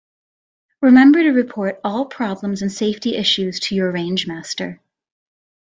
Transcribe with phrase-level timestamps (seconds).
[0.81, 4.81] Remember to report all problems and safety issues to you range master.